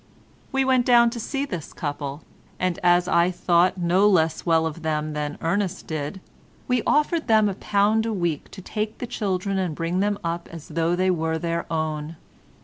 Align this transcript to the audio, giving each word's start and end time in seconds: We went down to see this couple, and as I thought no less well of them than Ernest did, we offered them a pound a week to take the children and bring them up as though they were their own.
We 0.51 0.65
went 0.65 0.87
down 0.87 1.11
to 1.11 1.19
see 1.19 1.45
this 1.45 1.73
couple, 1.73 2.23
and 2.57 2.79
as 2.81 3.07
I 3.07 3.29
thought 3.29 3.77
no 3.77 4.09
less 4.09 4.47
well 4.47 4.65
of 4.65 4.81
them 4.81 5.13
than 5.13 5.37
Ernest 5.41 5.85
did, 5.85 6.19
we 6.67 6.81
offered 6.87 7.27
them 7.27 7.47
a 7.47 7.53
pound 7.53 8.07
a 8.07 8.11
week 8.13 8.49
to 8.49 8.63
take 8.63 8.97
the 8.97 9.05
children 9.05 9.59
and 9.59 9.75
bring 9.75 9.99
them 9.99 10.17
up 10.23 10.49
as 10.51 10.69
though 10.69 10.95
they 10.95 11.11
were 11.11 11.37
their 11.37 11.71
own. 11.71 12.15